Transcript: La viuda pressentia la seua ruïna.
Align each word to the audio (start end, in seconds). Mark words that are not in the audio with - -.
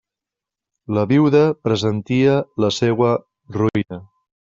La 0.99 1.03
viuda 1.11 1.43
pressentia 1.69 2.41
la 2.67 2.75
seua 2.83 3.17
ruïna. 3.61 4.07